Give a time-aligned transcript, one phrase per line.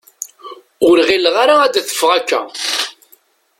[0.87, 2.41] Ur ɣileɣ ara ad d-teffeɣ akka.